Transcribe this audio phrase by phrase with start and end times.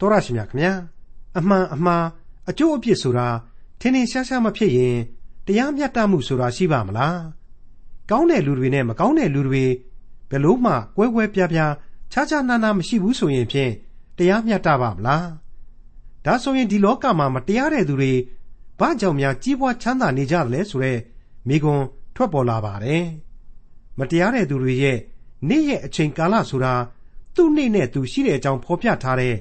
[0.00, 0.72] တော်ရရှိမြခင်ဗျာ
[1.38, 2.06] အမှန်အမှား
[2.50, 3.28] အကျိုးအပြစ်ဆိုတာ
[3.80, 4.96] ထင်ထင်ရှားရှားမဖြစ်ရင်
[5.46, 7.20] တရားမျှတမှုဆိုတာရှိပါမလား
[8.10, 9.64] ကောင်းတဲ့လူတွေနဲ့မကောင်းတဲ့လူတွေ
[10.30, 11.72] ဘယ်လို့မှကွဲကွဲပြားပြား
[12.12, 13.72] ခြားခြားနားနားမရှိဘူးဆိုရင်ဖြင့်
[14.18, 15.28] တရားမျှတပါမလား
[16.24, 18.12] ဒါဆိုရင်ဒီလောကမှာမတရားတဲ့သူတွေ
[18.78, 21.00] ဘာကြောင့်များကြီးပွားချမ်းသာနေကြတယ်လဲဆိုတော့
[21.48, 21.82] မိကွန်
[22.14, 23.06] ထွက်ပေါ်လာပါတယ်
[23.98, 24.98] မတရားတဲ့သူတွေရဲ့
[25.48, 26.74] နေ့ရဲ့အချိန်ကာလဆိုတာ
[27.34, 29.34] သူ့နေ့နဲ့သူရှိတဲ့အကြောင်းဖော်ပြထားတဲ့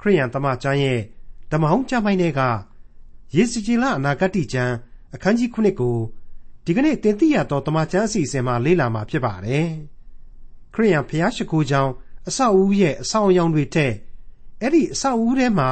[0.00, 1.00] ခရိယန်သမကျမ်းရဲ့
[1.50, 2.40] ဓမ္မဟောင်းကျမ်းပိုင်းတွေက
[3.34, 4.74] ယေစီကြည်လအနာဂတ်ကျမ်း
[5.14, 5.96] အခန်းကြီး9ကို
[6.64, 9.68] ဒီကနေ့တင်ပြရတော့တမချန်းအစီအစဉ်မှာလေ့လာမှာဖြစ်ပါတယ်
[10.74, 11.92] ခရိယန်ဖျားရှိခိုးကြောင်း
[12.28, 13.92] အဆောက်အဦရဲ့အဆောင်အယောင်တွေထက်
[14.60, 15.68] အဲ့ဒီအဆောက်အဦထဲမှာ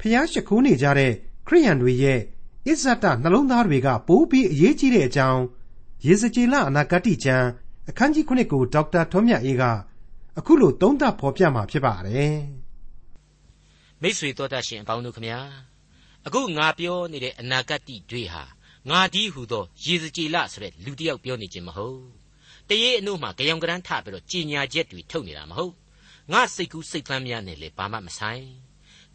[0.00, 1.12] ဖျားရှိခိုးနေကြတဲ့
[1.46, 2.20] ခရိယန်တွေရဲ့
[2.66, 5.42] အစ္ဆတနှလုံးသားတွေကပိုးပြီးအရေးကြီးတဲ့အကြောင်း
[6.06, 7.46] ယေစကြည်လအနာဂတ်ကျမ်း
[7.88, 9.62] အခန်းကြီး9ကိုဒေါက်တာထွန်းမြတ်အေးက
[10.38, 12.34] အခုလိုသုံးသပ်ဖော်ပြมาဖြစ်ပါတယ်
[14.02, 15.40] မိတ်ဆွေတော်တတ်ရှင်အပေါင်းတို့ခမညာ
[16.26, 18.44] အခုငါပြောနေတဲ့အနာဂတ်တွေဟာ
[18.90, 22.00] ငါဒီဟုသောရေစကြည်လဆိုတဲ့လူတစ်ယောက်ပြောနေခြင်းမဟုတ်
[22.68, 25.74] တရေအနှုတ်မှာကြောင်ကရန်းထပြီးတော့ကြီးညာချက်တွေထုတ်နေတာမဟုတ်
[26.32, 28.46] ငါစိတ်ကူးစိတ်ဖမ်းများနဲ့လေဘာမှမဆိုင်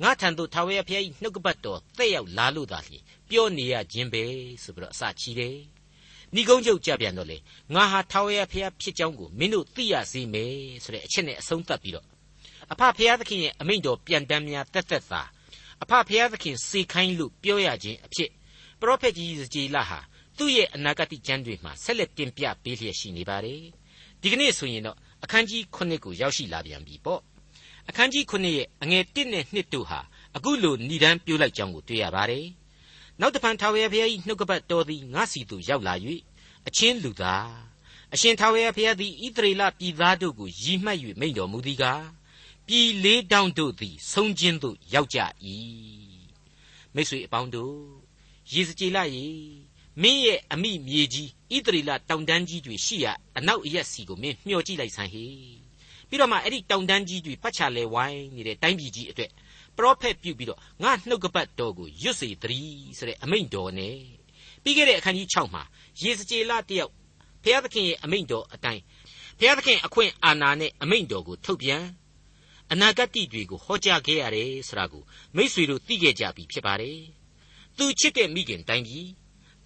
[0.02, 4.24] ငါထံသို့ထာဝရဘုရား၏နှုတ်ကပတ်တော်တဲ့ရောက်လာလို့သာလျှင်ပြောနေရခြင်းပဲ
[4.64, 5.58] ဆိုပြီးတော့အစချီတယ်
[6.34, 7.38] ဏီကုန်းချုပ်ကြပြန်တော့လေ
[7.74, 12.08] ငါဟာထာဝရဘုရားဖြစ်ကြောင်းကိုမင်းတို့သိရစေမယ်ဆိုတဲ့အချက်နဲ့အဆုံးသတ်ပြီးတော့
[12.72, 15.22] အဖဖရာသခင်ရဲ့အမိန့်တော်ပြန်တမ်းများတက်တက်သာ
[15.84, 18.30] အဖဖရာသခင်စေခိုင်းလို့ပြောရခြင်းအဖြစ်
[18.80, 20.00] ပရောဖက်ကြီးဇေလဟာ
[20.38, 23.62] သူ့ရဲ့အနာဂတ်ကျမ်းတွေမှာဆက်လက်တင်ပြပေးလျက်ရှိနေပါတယ်
[24.22, 27.22] ဒီကနေ့ဆိုရင်တော့အခန်းကြီး9ကိုရောက်ရှိလာပြန်ပြီပေါ့
[27.90, 30.00] အခန်းကြီး9ရဲ့အငယ်1နဲ့2တို့ဟာ
[30.36, 32.46] အခုလိုဏ္ဍန်ပြိုးလိုက်ကြောင်းကိုတွေ့ရပါတယ်
[33.20, 35.94] နောက်တဖန်ထာဝရဘုရား၏နှုတ်ကပတ်တော်သည်ငါစီသို့ရောက်လာ၍
[36.68, 37.48] အချင်းလူသား
[38.14, 42.04] အရှင်ထာဝရဘုရားသည်ဣသရေလပြည်သားတို့ကိုရည်မှတ်၍မိန့်တော်မူသည်ကား
[42.68, 45.20] ပြည်လေးတောင်တို့သည်ဆုံးခြင်းသို့ရောက်ကြ၏
[46.96, 47.76] မိတ်ဆွေအပေါင်းတို့
[48.54, 49.28] ရေစကြည်လာရေ
[50.02, 55.26] မင်းရဲ့အမိမြေကြီးဣသရေလတောင်တန်းကြီးတွေရှိရာအနောက်အရက်စီကိုမင်းမျှော်ကြည့်လိုက်ဆန်းဟေ
[56.10, 59.32] ပြီးတော့မှအဲ့ဒီတောင်တန်းကြီးတွေပတ်ချလဲဝိုင်းနေတဲ့တိုင်းပြည်ကြီးအတွက်
[59.78, 63.98] ပရောဖက်ပြုပြီးတော့ငါနှုတ်ကပတ်တော်ကိုရွတ်စေတည်းဆိုတဲ့အမိန့်တော်နဲ့
[64.64, 65.64] ပြီးခဲ့တဲ့အခန်းကြီး6မှာ
[66.02, 66.92] ရေစကြည်လတယောက်
[67.44, 68.82] ဘုရားသခင်ရဲ့အမိန့်တော်အတိုင်း
[69.40, 71.84] ဘုရားသခင်အခွင့်အာဏာနဲ့အမိန့်တော်ကိုထုတ်ပြန်
[72.72, 75.04] အနာဂတ်တွေကိုဟောကြားခဲ့ရတယ်ဆိုတာကို
[75.36, 77.00] မိษွေတို့သိခဲ့ကြပြီဖြစ်ပါတယ်
[77.78, 79.08] သူချစ်တဲ့မိခင်တိုင်းပြည်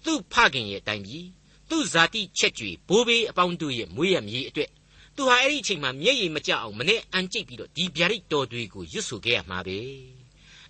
[0.04, 1.26] သူ့ဖခင်ရဲ့တိုင်းပြည်
[1.70, 4.70] သူ့ဇာတိချက်ကြွေဘိုးဘေးအပေါင်းတို့ရဲ့မွေးရမြေအတွက်
[5.16, 9.78] သူဟာအဲ့ဒီအချိန်မှာမျက်ရည်မကျအောင်မနဲ့အန်ကျိတ်ပြီးတော့ဒီဗျာဒိတ်တော်တွေကိုရွတ်ဆိုခဲ့ရမှာပဲ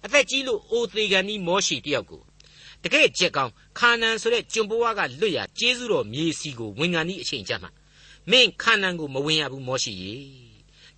[0.04, 2.22] အသက်ကြီးလို့အိုသေးကန်ဒီမောရှိတယောက်ကို
[2.84, 7.70] တကယ်ချက်ကောင်းခါနန်ဆိုတဲ့ကျွံဘဝကလွတ်ရကျေးဇူးတော်မြေစီကိုဝင်ကန်ဒီအချိန်ကြမှာ
[8.30, 10.14] မင်းခါနန်ကိုမဝင်ရဘူးမောရှိရေ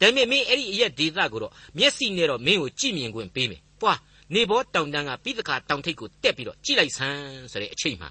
[0.00, 3.94] ဒါပေမဲ့မင်းအဲ့ဒီအရက်ဒေသကိုတော့မျက်စိနဲ့တော့မင်းကိုကြည့်မြင်ခွင့်ပေးမယ်ပွာ
[4.34, 7.22] နေဘောတောင်တန်းကပြီးတခါတောင်ထိပ်ကိုတက်ပြီးတော့ကြည့်လိုက်ဆန်း
[7.52, 8.10] ဆိုတဲ့အချိန်မှာ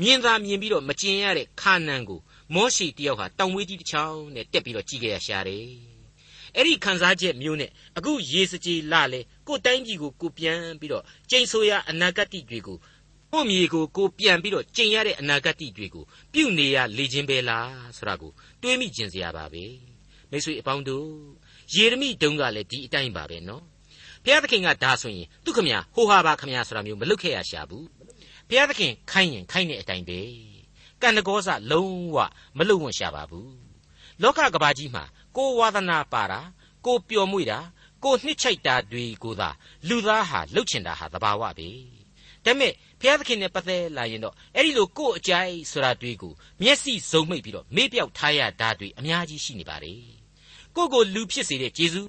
[0.00, 2.20] မြင်သာမြင်ပြီးတော့မကျင်ရတဲ့ခါနန်ကို
[2.54, 5.66] မောရှိတယောက်ဟာတောင်ဝေးကြီးတစ်ချောင်းနဲ့တက်ပြီးတော့ကြည့်ခဲ့ရရှာတယ်
[6.56, 12.78] အဲ့ဒီခံစားချက်မျိုးနဲ့အခုရေစကြည်လာလေကိုတိုင်းကြီးကိုကိုပြန်ပြီးတော့ကျိန်ဆိုရအနာဂတ်တွေကို
[13.32, 18.32] ကိုမြေကိုကိုပြန်ပြီးတော့ကျင်ရတဲ့အနာဂတ်တွေကိုပြုနေရလေခြင်းပဲလားဆိုတာကို
[18.62, 19.64] တွေးမိကျင်စရာပါပဲ
[20.30, 21.08] မိတ်ဆွေအပေါင်းတို့
[21.74, 23.62] ယေရမိတုန်းကလည်းဒီအတိုင်းပါပဲနော်
[24.24, 27.86] ဘုရားသခင်ကဒါဆိုရင်သူခမညာဟိုဟာပါခမညာဆိုတာမျိုးမလုပ်ခဲ့ရရှာဘူး
[28.48, 30.20] ဘုရားသခင်ခိုင်းရင်ခိုင်းတဲ့အတိုင်းပဲ
[31.02, 32.16] ကန္တကောစလုံးဝ
[32.58, 33.52] မလုပ်ဝင်ရှာပါဘူး
[34.22, 35.04] လောကကဘာကြီးမှာ
[35.36, 36.40] ကိုဝါသနာပါတာ
[36.86, 37.58] ကိုပျော်မွေ့တာ
[38.04, 39.50] ကိုနှစ်ချိုက်တာတွေကိုသာ
[39.88, 41.68] လူသားဟာလှုပ်ချင်တာဟာသဘာဝပဲ
[42.44, 46.32] ဒါပေမဲ့ဘုရားသခင်နဲ့ပတ်သက်လာရင်တော့အဲ့ဒီလိုကိုယ်အကြိုက်ဆိုတာတွေကို
[46.62, 50.19] မျက်စိစုံမိတ်ပြီးတော့မေ့ပြောက်ထားရတာတွေအများကြီးရှိနေပါတယ်
[50.76, 52.02] ကိုကိုလူဖြစ်စေတဲ့ဂျေဇု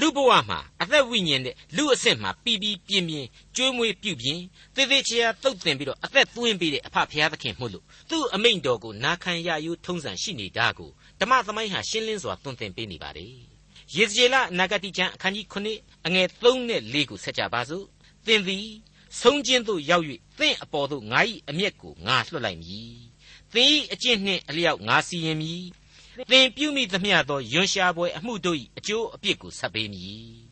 [0.00, 4.40] လူဘဝမှာအသက်ဝိညာဉ်တဲ့လူအဆင့်မှာပြီးပြီးပြင်းပြင်းကျွေးမွေးပြုပြင်
[4.74, 10.90] သေသေးချာတုတ်တင်ပြီးတော့အသက်သွင်းပေးတဲ့အဖဖရာသခင်မှုလို့သူ့အမိန့်တော်ကိုနာခံရယူထုံးစံရှိနေတာကို
[11.20, 13.34] ဓမ္မသမိုင်းဟာရှင်းလင်းစွာသွန်သင်ပေးနေပါတယ်
[13.94, 17.84] ယေဇကျေလနဂတိကျမ်းအခန်းကြီး9အငယ်3နဲ့4ကိုဆက်ကြပါစို့
[18.26, 18.68] သင်သည်
[19.20, 20.04] ဆုံးခြင်းသို့ရောက်၍
[20.38, 21.20] သင်အပေါ်သို့ငါ၏
[21.50, 22.96] အမျက်ကိုငါလွှတ်လိုက်မည်
[23.52, 25.64] သင်၏အကျင့်နှင့်အလျောက်ငါစီရင်မည်
[26.30, 30.46] သင်ပြုမိသမျှသောယွန်ရှာပွဲအမှုတို့၏အကျိုးအပြစ်ကိုဆက်ပေးမည်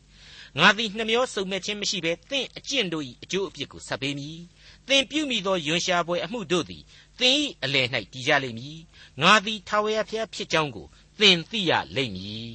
[0.59, 4.39] ငါသည်နှမျောစုံမဲ့ခြင်းမရှိဘဲသင်အကျင့်တို့၏အကျိုးအပြစ်ကိုဆက်ပေးမည်
[4.87, 6.83] သင်ပြုမိသောယွန်ရှာပွဲအမှုတို့သည်
[7.19, 8.79] သင်၏အလယ်၌တည်ကြလိမ့်မည်
[9.21, 10.87] ငါသည်ထာဝရဘုရားဖြစ်ကြောင်းကို
[11.19, 12.49] သင်သိရလိမ့်မည်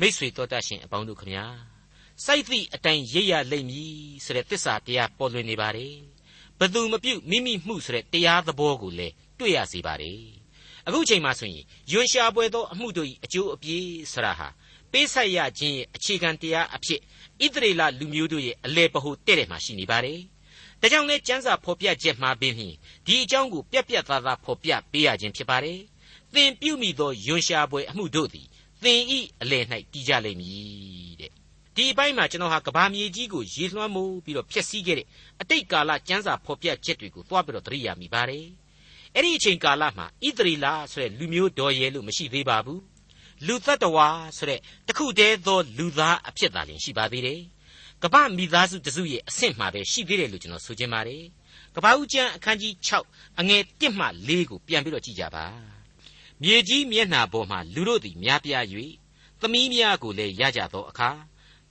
[0.00, 1.46] မိษွေတော်တတ်ရှင်အပေါင်းတို့ခမညာ
[2.24, 3.94] စိုက်သည့်အတိုင်းရိပ်ရလိမ့်မည်
[4.24, 5.96] ဆိုတဲ့တစ္ဆာတရားပေါ်လွင်နေပါတယ်
[6.58, 10.39] ဘသူမပြုတ်မိမိမှုဆိုတဲ့တရားသဘောကိုလည်းတွေ့ရစေပါတယ်
[10.86, 14.48] အခုချိန်မှဆိုရင်ယွန်ရှာပွဲသောအမှုတို့၏အကျိုးအပြည့်ဆရာဟာ
[14.92, 17.00] ပေးဆက်ရခြင်းရဲ့အခြေခံတရားအဖြစ်
[17.44, 20.20] ဣသရေလလူမျိုးတို့ရဲ့အလေပဟိုတဲ့တဲ့မှာရှိနေပါတယ်။
[20.80, 25.78] ဒါကြောင့်လဲကျမ်းစာဖော်ပြချက်မှာပင်ဖြင့်ဒီအကြောင်းကိုပြက်ပြက်သားသားဖော်ပြပေးရခြင်းဖြစ်ပါတယ်။
[26.34, 28.46] သင်ပြုမိသောယွန်ရှာပွဲအမှုတို့သည်
[28.82, 31.32] သင်ဤအလယ်၌တည်ကြလိမ့်မည်တဲ့
[31.76, 35.06] ဒီအပိုင်းမှာကျွန်တော်ဟာကဘာမြေကြီးကိုရေလွှမ်းမိုးပြီးတော့ဖျက်ဆီးခဲ့တဲ့
[35.40, 38.46] အတိတ်ကာလကျမ်းစာဖော်ပြချက်တွေကိုသွားပြီးတော့သတိရမိပါတယ်
[39.16, 42.82] အဲ့ဒီအချိန်ကာလမှာဣသရီလဆိုတဲ့လူမျိုးတော်ရဲလို့မရှိသေးပါဘူး
[43.46, 47.40] လူသတ္တဝါဆိုတဲ့တခုတည်းသောလူသားအဖြစ်သာလျှင်ရှိပါသေးတယ်
[48.02, 51.22] ကပမိသားစုတစုရဲ့အဆင့်မှာပဲရှိသေးတယ်လို့ကျွန်တော်ဆိုချင်ပါတယ်
[51.74, 52.72] ကပဦးကျမ်းအခန်းကြီး
[53.06, 55.46] 6အငယ်1မှ4ကိုပြန်ပြီးတော့ကြည့်ကြပါ
[56.42, 58.64] မြေကြီးမျက်နှာပေါ်မှာလူတို့သည်များပြား၍
[59.40, 61.10] သမီးများကိုလည်းရကြသောအခါ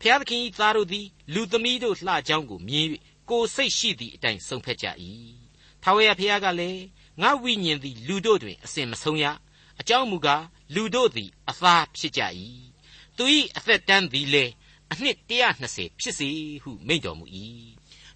[0.01, 2.85] ဖျားသခင်၏သားတို့သည်လူသမီးတို့လှကြောင်းကိုမြင်၍
[3.29, 4.87] ကိုယ်စိတ်ရှိသည့်အတိုင်းဆုံးဖြတ်ကြ၏
[5.83, 6.81] ထာဝရဘုရားကလည်း
[7.21, 9.25] ငါဝိညာဉ်သည်လူတို့တွင် အစဉ်မဆုံးရ
[9.79, 10.43] အကြောင်းမူကား
[10.75, 12.21] လူတို့သည် အသားဖြစ်ကြ၏
[13.17, 13.23] သူ၏
[13.57, 14.51] အသက်တန်းသည်လည်း
[14.91, 15.17] အနှစ်
[15.59, 16.29] 120ဖြစ်စေ
[16.63, 17.25] ဟုမိန့်တော်မူ၏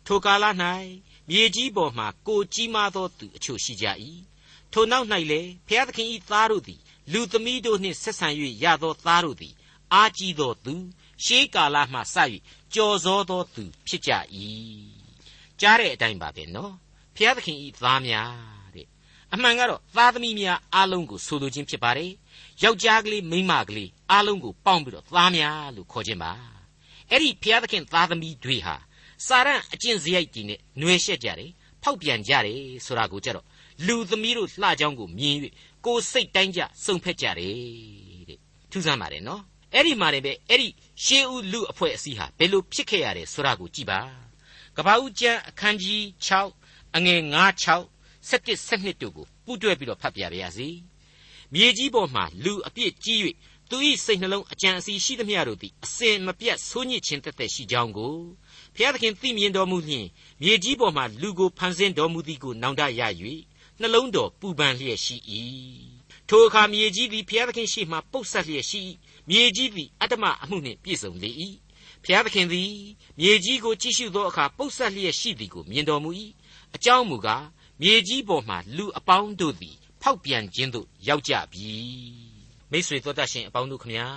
[0.06, 0.46] ထိုကာလ၌
[1.30, 3.86] မြေကြီးပေါ်မှကိုကြီးမားသောသူအချို့ရှိကြ၏
[4.72, 6.80] ထိုနောက်၌လည်းဘုရားသခင်၏သားတို့သည်
[7.12, 8.28] လူသမီးတို့နှင့်ဆက်ဆံ၍
[8.64, 9.54] ရသောသားတို့သည်
[9.94, 10.76] အာကြီးသောသူ
[11.24, 12.16] ရှေးကာလမှစ၍
[12.74, 14.12] ကြော်စောသောသူဖြစ်ကြ၏
[15.60, 16.74] ကြားတဲ့အတိုင်းပါပဲနော်
[17.16, 18.63] ဘုရားသခင်ဤသားများတဲ့
[19.34, 22.12] အမှန်ကတော့သားသမီးများအားလုံးကိုဆိုလိုခြင်းဖြစ်ပါတယ်
[22.64, 26.32] ယောက်ျားကလေးမိန်းမကလေးအားလုံးကိုပေါင်းပြီးတော့သားများလို့ခေါ်ခြင်းပါ
[27.10, 28.76] အဲ့ဒီဘုရားသခင်သားသမီးတွေဟာ
[29.28, 31.52] စာရန်အကျင့်စရိုက်ကြီးနဲ့နှွေရှက်ကြတယ်
[31.84, 33.46] ဖောက်ပြန်ကြတယ်ဆိုတာကိုကြတော့
[33.88, 35.36] လူသမီးတို့လှကြောင်းကိုမြင်၍
[35.86, 37.56] ကိုယ်စိတ်တိုင်းကြစုံဖက်ကြတယ်
[38.30, 38.40] တဲ့
[38.72, 39.42] ထူးဆန်းပါတယ်နော်
[39.74, 40.70] အဲ့ဒီမှာလည်းပဲအဲ့ဒီ
[41.04, 44.00] ရှေးဦးလူအဖွဲ့အစည်းဟာဘယ်လိုဖြစ်ခဲ့ရတယ်ဆိုတာကိုကြည့်ပါ
[44.78, 46.02] ကပ္ပဦးကျမ်းအခန်းကြီး
[46.50, 47.93] 6အငယ်9 6
[48.30, 50.70] 17 12တို့ကိုပူးတွဲပြီးတော့ဖတ်ပြပါရစေ
[51.54, 53.20] မြေကြီးပေါ်မှာလူအပြစ်ကြီး၍
[53.70, 58.16] သူ၏စိတ်နှလုံးအကြံအစီရှိသမျှတို့သည်အစင်မပြတ်ဆိုးညစ်ခြင်းတက်တက်ရှိကြောင်းကို
[58.76, 60.08] ဘုရားသခင်သိမြင်တော်မူလျှင်
[60.42, 63.02] မြေကြီးပေါ်မှာလူကိုဖန်ဆင်းတော်မူသည်ကိုနောင်တရ၍
[63.80, 65.16] နှလုံးတော်ပူပန်လျက်ရှိ၏
[66.30, 68.82] ထိုအခါမြေကြီးသည်ဘုရားသခင်ရှေ့မှပုတ်ဆက်လျက်ရှိ၏
[69.30, 71.32] မြေကြီးသည်အတ္တမအမှုနှင့်ပြည့်စုံလေ၏
[72.04, 72.72] ဖျားသခင်သည်
[73.20, 76.10] မြေကြီးကိုကြည့်ရှုသောအခါပုတ်ဆက်လျက်ရှိသည်ကိုမြင်တော်မူ၏
[76.76, 77.46] အကြောင်းမူကား
[77.86, 81.72] မြေကြီးပေါ်မှလူအပေါင်းတို့သည် ဖောက်ပြန်ခြင်းသို့ရောက်ကြပြီ
[82.72, 84.08] မိษွေသောတတ်ရှင်အပေါင်းတို့ခမညာ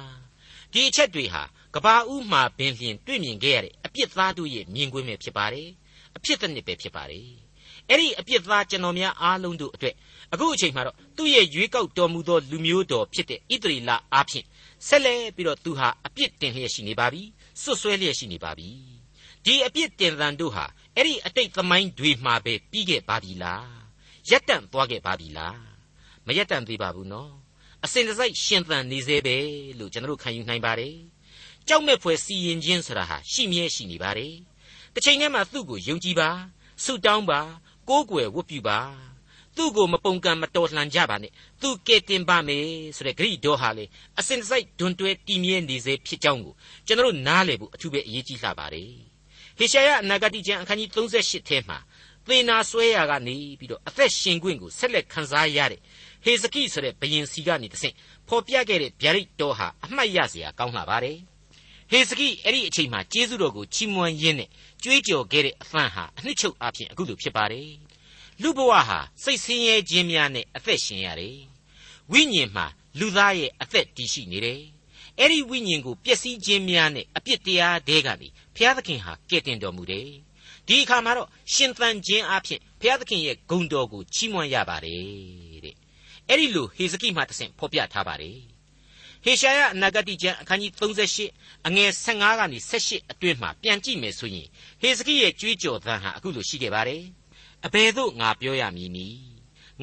[0.73, 1.43] ဒီအချက်တွေဟာ
[1.75, 5.69] ကဘာဦးမှာပင်လျင်တွေ့မြင်ခဲ့ရတဲ့အပြစ်သားတို့ရဲ့မြင်ကွင်းပဲဖြစ်ပါတယ်
[6.17, 7.29] အဖြစ်တစ်နှစ်ပဲဖြစ်ပါတယ်
[7.89, 9.95] အဲ့ဒီအပြစ်သားကျွန်တော်များအားလုံးတို့အတွက်
[10.33, 14.47] အခုအချိန်မှာတော့သူ့ရဲ့ရွေးကောက်တော်မူသောလူမျိုးတော်ဖြစ်တဲ့ဣသရေလအားဖြင့်
[14.87, 17.23] ဆက်လက်ပြီးတော့သူဟာအပြစ်တင်လျက်ရှိနေပါပြီ
[17.63, 18.96] စွတ်စွဲလျက်ရှိနေပါပြီ
[19.47, 20.65] ဒီအပြစ်တင်သံတို့ဟာ
[20.97, 23.69] အဲ့ဒီအတိတ်သမိုင်းတွေမှာပဲပြီးခဲ့ပါပြီလား
[24.31, 25.61] ရက်တန့်သွားခဲ့ပါပြီလား
[26.27, 27.33] မရက်တန့်သေးပါဘူးနော်
[27.85, 29.37] အစဉ်တစိုက်ရှင်သန်နေသေးပဲ
[29.79, 30.97] လို့ကျွန်တော်တို့ခံယူနိုင်ပါတယ်
[31.69, 34.35] ကြောက်မဲ့ဖွယ်စီရင်ခြင်းဆိုတာဟာရှိမြဲရှိနေပါတယ်
[34.95, 36.31] တစ်ချိန်တည်းမှာသူ့ကိုယုံကြည်ပါ
[36.85, 37.41] ဆုတောင်းပါ
[37.89, 38.81] ကိုးကွယ်ဝတ်ပြုပါ
[39.57, 42.67] သူ့ကိုမပုန်ကန်မတော်လှန်ကြပါနဲ့သူကဲတင်ပါမယ်
[42.97, 43.85] ဆိုတဲ့ဂရိတော်ဟာလေ
[44.19, 46.55] အစင်စိုက်ဒွန်တွဲတည်မြဲနေစေဖြစ်ကြောင်းကို
[46.87, 49.06] ကျွန်တော်နားလည်ဖို့အထူးပဲအရေးကြီးလှပါတယ်
[49.59, 51.79] ဟေရှာယအနာဂတိကျမ်းအခန်းကြီး38ထဲမှာ
[52.27, 55.81] သေနာဆွဲရာကနေပြီးတော့အသက်ရှင်ခွင့်ကိုဆက်လက်ခံစားရတဲ့
[56.25, 57.95] ဟေဇကိဆိုတဲ့ဘယင်စီကနေတဆင့်
[58.29, 61.19] ဖော်ပြခဲ့တဲ့ဗျာဒိတ်တော်ဟာအမှတ်ရစရာကောင်းလာပါတယ်
[61.91, 64.49] ဟေဇကိအဲ့ဒီအချိန်မှာကျေးဇူးတော်ကိုချီးမွမ်းရင်းနဲ့
[64.83, 67.71] ကြွေးကြော်ခဲ့တဲ့အဖန်ဟာအနှစ်ချုပ်အဖြစ်အခုလိုဖြစ်ပါတယ်
[68.43, 71.39] လူဘဝဟာစိတ်ဆင်းရဲခြင်းများနဲ့အသက်ရှင်ရတယ်
[72.13, 72.67] ဝိညာဉ်မှာ
[72.99, 74.63] လူသားရဲ့အသက်တည်ရှိနေတယ်
[75.19, 80.09] အဲ့ဒီဝိညာဉ်ကိုပျက်စီးခြင်းများနဲ့အပြစ်တရားတဲကနေဘုရားသခင်ဟာကဲ့တင်တော်မူတယ်
[80.67, 85.77] ဒီအခါမှာတော့ရှင်သန်ခြင်းအဖြစ်ဘုရားသခင်ရဲ့ဂုဏ်တော်ကိုချီးမွမ်းရပါတယ်တဲ့
[86.29, 88.39] အဲ့ဒီလိုဟေဇကိမှတဆင့်ဖော်ပြထားပါတယ်
[89.25, 90.73] ဟေရှာယအနာဂတိကျမ်းအခန်းကြီး
[91.21, 94.49] 38အငယ်15ကနေ18အတွင်းမှာပြန်ကြည့်မယ်ဆိုရင်
[94.81, 97.03] ဟေဇကိရဲ့ကြွေးကြော်သံဟာအခုလိုရှိခဲ့ပါတယ်
[97.67, 99.21] အဘယ်သို့ငါပြောရမည်နည်း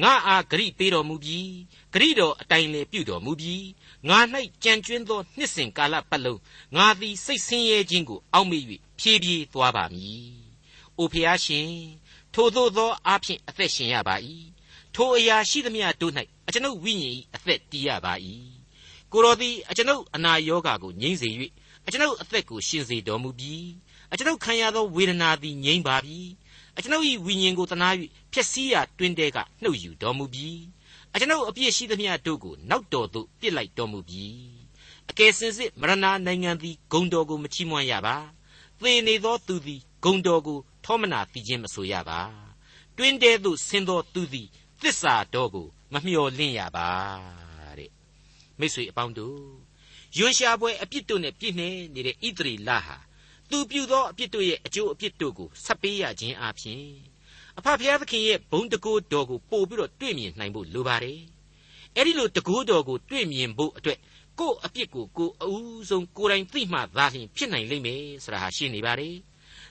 [0.02, 1.50] ငါအားဂရိပေးတော်မူပြီး
[1.94, 3.64] ဂရိတော်အတိုင်းလေပြုတော်မူပြီး
[4.08, 4.18] ငါ၌
[4.64, 6.40] ကြံကျွင်းသောနှစ်စဉ်ကာလပတ်လုံး
[6.76, 8.62] ငါသည်စိတ်ဆင်းရဲခြင်းကို အောက်မေ့၍
[8.98, 10.28] ဖြည်းဖြည်းသွားပါမည်။
[10.98, 11.70] အိုဖျားရှင်
[12.34, 14.16] ထိုသို့သောအဖြစ်အသက်ရှင်ရပါ၏
[14.94, 16.12] ထိုအရာရှိသမျှတို့၌
[16.46, 18.14] အကျွန်ုပ်ဝိညာဉ်၏အသက်တည်ရပါ၏
[19.12, 21.28] ကိုတော်သည်အကျွန်ုပ်အနာရောဂါကိုငြိမ့်စေ၍
[21.86, 23.68] အကျွန်ုပ်အသက်ကိုရှင်စေတော်မူပြီး
[24.12, 26.20] အကျွန်ုပ်ခံရသောဝေဒနာသည်ငြိမ့်ပါပြီ
[26.76, 27.88] အကျွန်ုပ်၏ဝိညာဉ်ကိုတနာ၍
[28.32, 30.73] ဖျက်ဆီးရာတွင်တဲကနှုတ်ယူတော်မူပြီး
[31.14, 34.36] အကျွန်ုပ်အပြစ်ရှိသမျှတို့ကိုနောက်တော်သို့ပြစ်လိုက်တော်မူပြီး
[35.10, 35.94] အကယ်စင်စစ်မရဏ
[36.26, 38.16] နိုင်ငံသည်ဂုံတော်ကိုမချီးမွမ်းရပါ
[38.80, 42.20] သေနေသောသူသည်ဂုံတော်ကိုထောမနာသိခြင်းမဆိုရပါ
[42.96, 44.48] တွင်တဲသို့ဆင်းသောသူသည်
[44.82, 46.88] သစ္စာတော်ကိုမမျှော်လင့်ရပါ
[47.78, 47.90] တဲ့
[48.58, 49.40] မိတ်ဆွေအပေါင်းတို့
[50.16, 52.96] ယွန်ရှာပွဲအပြစ်တို့နဲ့ပြည့်နေနေတဲ့ဣသရေလဟာ
[53.50, 57.13] သူပြုသောအပြစ်တို့ရဲ့အကျိုးအပြစ်တို့ကိုဆက်ပေးရခြင်းအပြင်
[57.58, 61.20] အဖဖျားသခင်ရဲ့ဘုံတကိုးတော်ကိုပို့ပြီးတော့တွေ့မြင်နိုင်ဖို့လိုပါတယ်
[61.96, 63.98] အဲ့ဒီလိုတကိုးတော်ကိုတွေ့မြင်ဖို့အတွက်
[64.38, 69.14] ကိုယ့်အပြစ်ကိုကိုယ်အဦးဆုံးကိုယ်တိုင်သိမှသာလျှင်ဖြစ်နိုင်လိမ့်မယ်ဆိုတာဟာရှင်းနေပါတယ်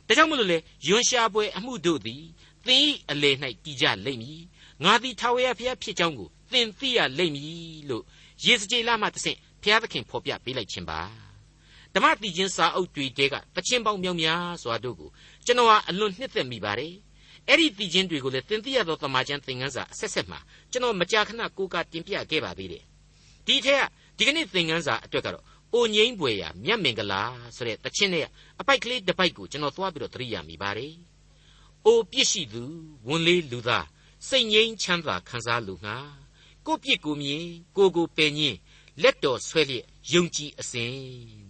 [0.07, 2.23] ဒါကြောင့်မလို့လေယွန်ရှာပွဲအမှုတို့သည်
[2.65, 3.31] သင်၏အလေ၌
[3.63, 4.41] တည်ကြလိမ့်မည်
[4.83, 8.03] ငါသည်ထာဝရဘုရားဖြစ်ကြောင်းကိုသင်သိရလိမ့်မည်လို့
[8.45, 10.99] ယေစကြည်လမှတဆင့်ဘုရားသခင်ဖော်ပြပေးလိုက်ခြင်းပါ
[11.93, 15.09] ဓမ္မတိချင်းစာအုပ်တွေတဲကတခြင်းပေါင်းမြောက်များစွာတို့ကို
[15.45, 16.93] ကျွန်တော်ဟာအလွန်နှစ်သက်မိပါတယ်
[17.49, 20.39] အဲ့ဒီတည်ခြင်းတွေကိုလည်းသင်သိရသောတမန်ကျန်သင်ခန်းစာအဆက်ဆက်မှာ
[20.71, 22.83] ကျွန်တော်မကြာခဏကိုးကားတင်ပြခဲ့ပါသေးတယ်
[23.45, 27.21] ဒီထက်ကဒီကနေ့သင်ခန်းစာအတွက်ကတော့အိုငိမ့်ပွေရမြတ်မင်္ဂလာ
[27.55, 28.27] ဆိုတဲ့တခြင်းနဲ့
[28.59, 30.93] အပိုက်ကလေးတစ်ပိုက်ကိုကျွန်တော်သွားပြီးတော့သတိရမိပါတယ်
[31.85, 32.63] အိုပြစ်ရှိသူ
[33.07, 33.87] ဝန်လေးလူသား
[34.29, 35.95] စိတ်ငြိမ်းချမ်းသာခံစားလူငါ
[36.65, 37.43] ကိုပြစ်ကိုမြင်
[37.77, 38.57] ကိုကိုပယ်ညင်း
[39.01, 40.93] လက်တော်ဆွဲလျက်ယုံကြည်အစဉ်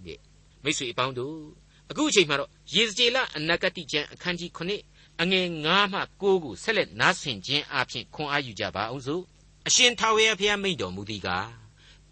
[0.05, 0.19] တဲ့
[0.63, 1.37] မိတ်ဆွေအပေါင်းတို့
[1.89, 4.59] အခုအချိန်မှာတော့ယေဇကျေလအနာဂတိကျမ်းအခန်းကြီး9
[5.23, 9.23] အငယ်9မှ9ကိုဆက်လက်နားဆင်ခြင်းအပြင်ခွန်အားယူကြပါအောင်စို့
[9.67, 11.49] အရှင်ထာဝရဘုရားမိန့်တော်မူသည်ကား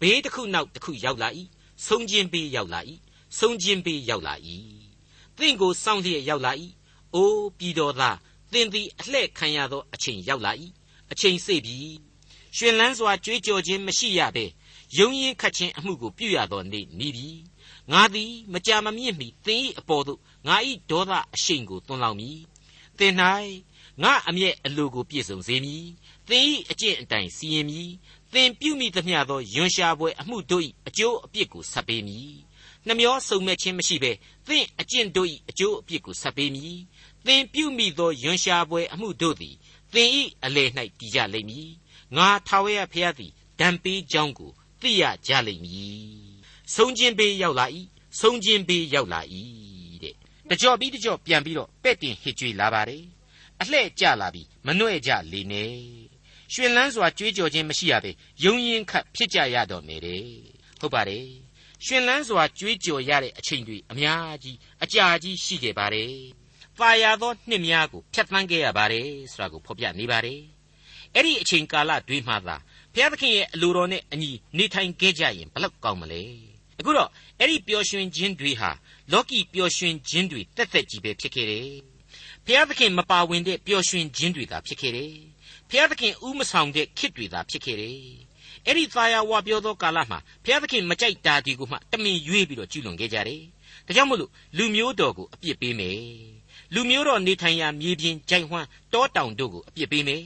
[0.00, 1.28] ဘေးတစ်ခုနောက်တစ်ခုရောက်လာ၏
[1.86, 2.80] ဆုံးခြင်းဘေးရောက်လာ၏
[3.38, 4.34] ဆုံးခြင်းဘေးရောက်လာ၏
[5.38, 6.52] သင်ကိုစောင့်လျက်ရောက်လာ၏
[7.14, 8.16] အိုးပြည်တော်သား
[8.52, 10.52] သင်သည်အလှဲ့ခံရသောအချိန်ရောက်လာ၏
[11.12, 11.76] အချိန်စေပြီ
[12.56, 14.44] ရှင်လန်းစွာကြွေးကြော်ခြင်းမရှိရဘဲ
[14.98, 17.28] ယုံရင်ခတ်ခြင်းအမှုကိုပြုရသောနေ့နီးပြီ
[17.92, 20.56] ငါသည်မကြာမမြင့်မီသင်၏အပေါ်သို့ငါ၏
[20.90, 22.38] ဒေါသအရှိန်ကိုတွန်းလောင်းမည်
[22.98, 23.14] သင်၌
[24.02, 25.84] ငါအမျက်အလိုကိုပြည့်စုံစေမည်
[26.28, 27.90] သင်၏အကျင့်အတိုင်းစီရင်မည်
[28.32, 32.32] သင်ပြုမိသမျှသောယွန်ရှာပွဲအမှုတို့၏အကျိုးအပြစ်ကိုဆက်ပေးမည်
[32.86, 34.12] နှမျောစုံမဲ့ခြင်းမရှိဘဲ
[34.46, 36.76] သင်အကျင့်တို့၏အကျိုးအပြစ်ကိုဆက်ပေးမည်
[37.26, 39.56] သင်ပြုမိသောယွန်ရှာပွဲအမှုတို့သည်
[39.92, 40.08] သင်၏
[40.44, 41.70] အလယ်၌တည်ကြလိမ့်မည်
[42.16, 46.06] ငါထာဝရဘုရားသည်ဒံပေးကြောင်းကိုသိရကြလိမ့်မည်
[46.74, 47.66] ဆုံးခြင်းပေးရောက်လာ၏
[48.20, 49.20] ဆုံးခြင်းပေးရောက်လာ၏
[50.52, 53.04] တဲ့တကြော့ပြီးတကြော့ပြန်ပြီးတော့ပဲ့တင်ဟစ်ကြွေးလာပါတယ်
[53.60, 55.72] အလှဲ့ကြလာပြီးမနှဲ့ကြလေနဲ့
[56.54, 58.10] ရွှင်လန်းစွာကြွေးကြော်ခြင်းမရှိရပဲ
[58.44, 60.24] ယုံရင်ခတ်ဖြစ်ကြရတော့မယ်တဲ့
[60.80, 61.26] ဟုတ်ပါတယ်
[61.86, 66.14] ရွှင်လန်းစွာကြွေးကြော်ရတဲ့အချိန်တွေအများကြီးအကြာကြီးရှိခဲ့ပါတယ်
[66.78, 70.40] ပါရသောနှစ်များကိုဖြတ်သန်းခဲ့ရပါတယ်ဆိုတာကိုဖော်ပြနေပါတယ်
[71.14, 72.56] အဲ့ဒီအချိန်ကာလတွေမှာသာ
[72.94, 76.22] ဘုရားသခင်ရဲ့အလိုတော်နဲ့အညီနေထိုင်ခဲ့ကြရင်ဘလောက်ကောင်းမလဲ
[76.78, 78.70] အခုတော့အဲ့ဒီပျော်ရွှင်ခြင်းတွေဟာ
[79.10, 81.68] လောကီပျော်ရွှင်ခြင်းတွေတက်တက်ကြီးပဲဖြစ်ခဲ့တယ်
[82.46, 85.14] ဘုရားသခင်မပါဝင်တဲ့ပျော်ရွှင်ခြင်းတွေသာဖြစ်ခဲ့တယ်
[85.68, 87.98] ဘုရားသခင်ဥမဆောင်တဲ့ခစ်တွေသာဖြစ်ခဲ့တယ်
[88.66, 93.42] အဲ့ဒီသာယာဝပြောသောကာလမှာဘုရားသခင်မကြိုက်တာဒီကိုမှတမင်ရွေးပြီးတော့ကျူးလွန်ခဲ့ကြတယ်
[93.86, 96.00] ဒါကြောင့်မို့လို့လူမျိုးတော်ကိုအပြစ်ပေးမယ်
[96.74, 100.22] လူမျိုးတော်နေထိုင်ရာမြေပြင်ကြိုင်ဝှမ်းတောတောင်တို့ကိုအပြစ်ပေးမယ်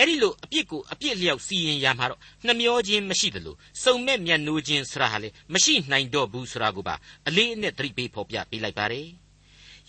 [0.00, 6.94] အဲ့ဒီလိုအပြစ်ကိုအပြစ်လျောက်စီရင်ရမှာတော့နှမျောခြင်းမရှိသလိုစုံမဲ့မျက်နှိုးခြင်းဆရာဟာလေမရှိနိုင်တော့ဘူးဆိုတာကိုပါ
[7.28, 9.08] အလေးအနက်သတိပေးဖော်ပြပေးလိုက်ပါတယ်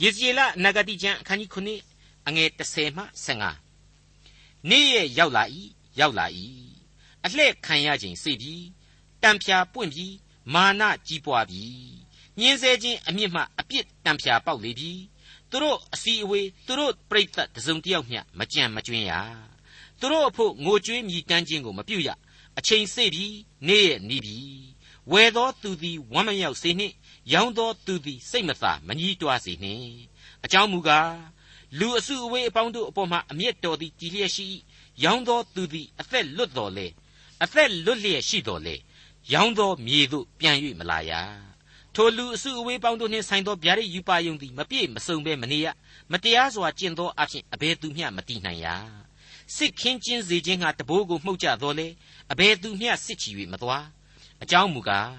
[0.01, 1.49] ယေဇကျေလနဂတိကျမ်းအခန်းကြီး
[1.89, 3.03] 9အငယ်30မှ
[3.75, 5.43] 15နေ့ရက်ရောက်လာ၏
[5.99, 6.25] ရောက်လာ၏
[7.25, 8.55] အလှဲ့ခံရခြင်းစိပြီ
[9.23, 10.07] တံဖြာပွင့်ပြီ
[10.53, 11.63] မာနကြီးပွားပြီ
[12.39, 14.91] ညင်းဆဲခြင်းအမြင့်မှအပြစ်တံဖြာပေါက်လေပြီ
[15.49, 19.13] သူတို့အစီအဝေးသူတို့ပြိတ္တတစုံတယောက်မျှမကြံမကျွင်းရ
[20.01, 22.09] သူတို့အဖို့ငိုကြွေးမြည်တမ်းခြင်းကိုမပြုရ
[22.57, 23.25] အချိန်စေ့ပြီ
[23.67, 24.37] နေ့ရက်နီးပြီ
[25.11, 26.93] ဝယ်သောသူသည်ဝမ်းမမြောက်စေနှင့်
[27.33, 29.85] ရောင်းသောသူသည်စိတ်မသာမငြီးတွားစေနှင့်
[30.43, 31.13] အကြောင်းမူကား
[31.79, 34.47] လူအစုအဝေးအပေါင်းတို့အပေါ်မှာအမျက်တော်သည်တည်လျက်ရှိ
[35.03, 36.87] ရောင်းသောသူသည်အသက်လွတ်တော်လေ
[37.43, 38.75] အသက်လွတ်လျက်ရှိတော်လေ
[39.33, 41.11] ရောင်းသောမြေသို့ပြန်၍မလာရ
[41.95, 45.67] ထိုလူအစုအဝေးပေါင်းတို့နှင့်ဆိုင်သောဗျာဒိတ်ယူပါယုံသည်မပြည့်မစုံဘဲမနေရ
[46.11, 48.67] မတရားစွာကျင့်သောအဖြစ်အဘယ်သူမျှမတည်နိုင်ရ
[49.55, 51.87] စစ်ခင်းကျင်းစေခြင်းငါတဘိုးကိုမှုတ်ကြတော်လေ
[52.31, 53.85] အဘယ်သူမျှစစ်ချီ၍မသွား
[54.43, 55.11] အကြောင်းမူကား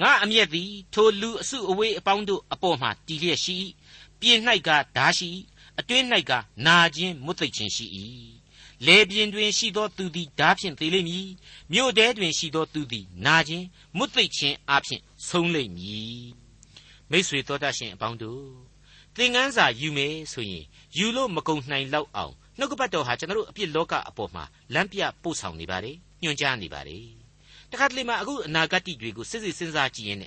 [0.00, 3.56] ငါအမျက်သည်ထိုလူအစုအဝေးအပေါင်းတို့အပေါ်မှတည်လျက်ရှိ
[4.20, 5.30] ပြင်၌ကဓာရှိ
[5.78, 6.32] အတွင်း၌က
[6.66, 7.86] နာခြင်းမွတ်သိပ်ခြင်းရှိ၏
[8.86, 11.28] လေပြင်းတွင်ရှိသောသူသည်ဓာဖြင့်သေလိမ့်မည်
[11.72, 16.24] မြို့ထဲတွင်ရှိသောသူသည်နာခြင်းမွတ်သိပ်ခြင်းအဖြစ်ဆုံးလိမ့်မည်
[17.10, 18.46] မိษွေတော်တတ်ရှင်အပေါင်းတို့
[19.16, 20.64] သင်ငန်းစာယူမယ်ဆိုရင်
[20.96, 24.44] ယူလို့မကုန်နိုင်လောက်အောင် နှုတ်ကပတ်တော်ဟာကျွန်တော်တို့အပြစ်လောကအပေါ်မှာ
[24.74, 27.04] လမ်းပြပို့ဆောင်နေပါတယ်ညွှန်ကြားနေပါတယ်
[27.70, 30.20] တခါတလေမှာအခုအနာဂတ်တွေကိုစစ်စစ်စဉ်းစားကြည့်ရင်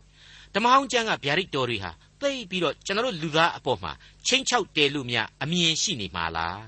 [0.56, 1.92] ဓမ္မဟောင်းကျမ်းကဗျာဒိတ်တော်တွေဟာ
[2.22, 3.92] သိပြီးတော့ကျွန်တော်တို့လူသားအပေါ်မှာ
[4.28, 6.66] ချင်းချောက်တယ်လို့များအမြင်ရှိနေမှာလား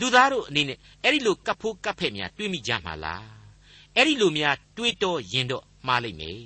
[0.00, 3.26] လူသားတို့အနေနဲ့အဲ့ဒီလိုကပ်ဖို့ကပ်ဖက်များတွေးမိကြမှာလား
[3.96, 6.40] အဲ့ဒီလိုများတွေးတော့ရင်တော့မှားလိမ့်မယ်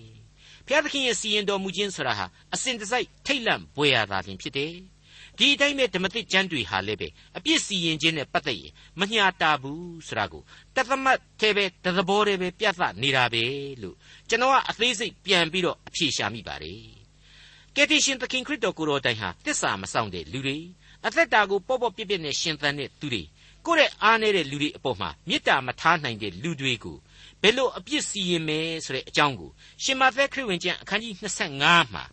[0.67, 4.75] ဘုရားသခင်ရဲ့စီရင်တော်မူခြင်းဆိုတာဟာအစဉ်တစိုက်ထိတ်လန့်ပွေရတာတင်ဖြစ်တယ်
[5.39, 10.43] ဒီအတိုင်းပဲဓမ္မသစ်ကျမ်းတွေဟာလည်းပဲအပြစ်စီရင်ခြင်းနဲ့ပတ်သက်ရင်မညာတာဘူးဆိုတာကို
[10.75, 13.45] တသမတ်သေးပဲတသဘောတည်းပဲပြသနေတာပဲ
[13.83, 13.97] လို့
[14.29, 16.83] ကျွန်တော်ကအသေးစိတ်ပြန်ပြီးတော့အဖြေရှာမိပါတယ်
[17.75, 20.59] ကယ်တင်ရှင်သခင်ခရစ်တော်ကိုယ်တော်တိုင်ဟာတစ္ဆာမဆောင်တဲ့လူတွေ
[21.07, 23.23] အသက်တာကိုပေါ့ပေါ့ပြစ်ပြစ်နဲ့ရှင်သန်တဲ့သူတွေ
[23.67, 26.97] ကိုယ့်ရဲ့အားနည်းတဲ့လူတွေအပေါ်မှာမေတ္တာမထားနိုင်တဲ့လူတွေကို
[27.43, 29.51] ဘယ်လိုအပြစ်စီရင်မယ်ဆိုတဲ့အကြောင်းကို
[29.83, 31.15] ရှင်မသက်ခရစ်ဝင်ကျမ်းအခန်းကြီး
[31.55, 32.05] 25မှာ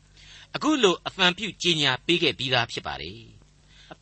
[0.55, 3.19] အခုလိုအဖန်ပြုကြေညာပေးခဲ့ပြီးသားဖြစ်ပါတယ်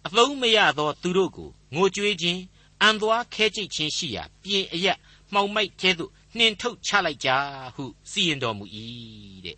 [0.06, 2.42] အသုံးမရသောသူတို့ကိုငိုကြွေးခြင်း
[2.82, 4.98] အံသွားခဲကြိတ်ခြင်းရှိရာပြင်အရက်
[5.34, 7.30] မှောင်မိုက်ကျဲသို့နှင်ထုတ်ချလိုက်ကြ
[7.76, 8.66] ဟုစီရင်တော်မူ၏
[9.46, 9.58] တဲ့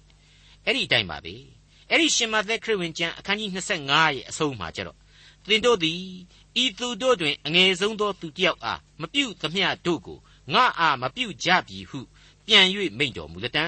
[0.66, 1.34] အဲ့ဒီအတိုင်းပါပဲ
[1.90, 4.98] အဲ့ဒီရှင်မသက်ခရစ်ဝင်ကျမ်းအခန်းကြီး25ရဲ့အဆုံးမှာကျတော့
[5.48, 6.02] သင်တို့သည်
[6.64, 10.20] ဤသူတို့တွင်အငယ်ဆုံးသောသူတစ်ယောက်အားမပြုသမျှတို့ကို
[10.54, 12.00] ငါအားမပြုကြပြီဟု
[12.46, 12.66] ပြန်၍
[12.98, 13.66] မိန့်တော်မူလတံ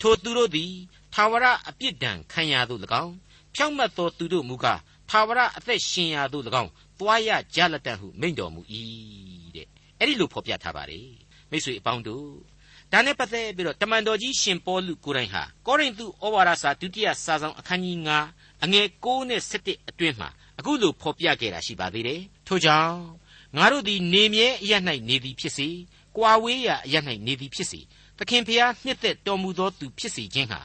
[0.00, 0.72] ထိုသူတို့သည်
[1.14, 3.12] ထာဝရအပြစ်ဒဏ်ခံရသို့၎င်း
[3.54, 4.80] ဖြောင့်မတ်သောသူတို့မူကား
[5.10, 8.60] ထာဝရအသက်ရှင်ရာသို့၎င်းသွားရကြလတံဟုမိန့်တော်မူ၏
[9.56, 9.66] တဲ့
[9.98, 11.08] အဲ့ဒီလိုဖော်ပြထားပါတယ်
[11.50, 12.28] မိတ်ဆွေအပေါင်းတို့
[12.92, 17.98] ဒါနဲ့ပတ်သက်ပြီးတော့တမန်တော်ကြီးရှင်ပေါလုကိုယ်တိုင်ဟာကောရိန္သုဩဝါဒစာဒုတိယစာဆောင်အခန်းကြီး
[18.30, 20.28] 9အငယ်6နဲ့7အတွင်းမှာ
[20.58, 22.98] အခုလိုဖော်ပြခဲ့တာရှိပါသေးတယ်ထို့ကြောင့်
[23.56, 24.72] ငါတို့သည်နေမြဲအရ၌
[25.08, 25.68] နေသည်ဖြစ်စေ
[26.16, 26.94] ကွာဝေးရာအရ၌
[27.26, 27.80] နေသည်ဖြစ်စေ
[28.18, 30.60] သခင်ဖျားနှစ်သက်တော်မူသောသူဖြစ်စေခြင်းဟာ